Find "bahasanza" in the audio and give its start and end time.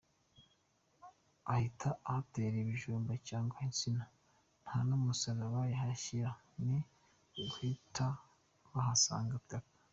8.73-9.33